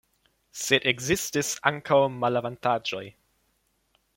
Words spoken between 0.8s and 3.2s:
ekzistis ankaŭ malavantaĝoj.